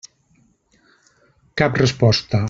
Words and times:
Cap 1.63 1.77
resposta. 1.83 2.39